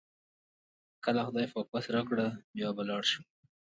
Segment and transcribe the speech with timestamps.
[1.05, 2.17] کله خدای پاک وس راکړ
[2.55, 3.23] بیا به لاړ شم.